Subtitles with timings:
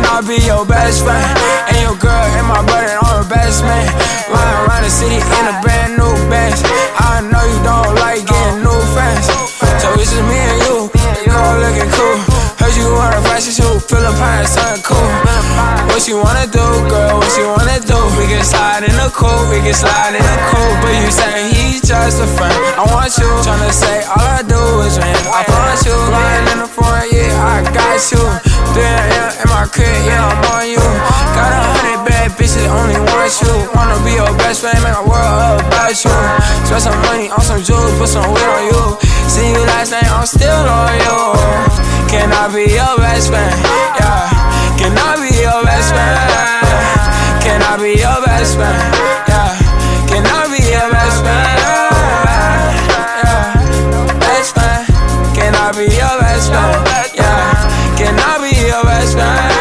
[0.00, 1.20] I be your best friend?
[1.68, 3.84] And your girl and my brother are the best man.
[4.32, 6.64] Run around the city in a brand new Benz.
[6.96, 9.28] I know you don't like getting new friends.
[9.84, 10.88] So it's just me and you.
[11.28, 12.16] You all looking cool.
[12.56, 13.84] Heard you want a fashion shoot.
[13.84, 15.08] Philippines, something cool.
[15.92, 17.20] What you wanna do, girl?
[17.20, 17.98] What you wanna do?
[18.16, 19.44] We can slide in the cool.
[19.52, 20.72] We can slide in the cool.
[20.80, 22.56] But you say he's just a friend.
[22.80, 23.28] I want you.
[23.44, 24.31] Tryna say all I
[33.40, 33.54] you.
[33.72, 36.12] Wanna be your best friend, make a world about you.
[36.66, 38.82] Spend some money on some jewels, put some weight on you.
[39.30, 41.18] See you last night, I'm still on you.
[42.12, 43.56] Can I be your best friend?
[43.96, 44.28] Yeah.
[44.76, 46.18] Can I be your best friend?
[47.40, 48.76] Can I be your best friend?
[49.30, 49.56] Yeah.
[50.10, 51.58] Can I be your best friend?
[53.24, 53.54] Yeah.
[54.20, 54.84] Best friend.
[55.32, 57.16] Can I be your best friend?
[57.16, 57.96] Yeah.
[57.96, 59.51] Can I be your best friend?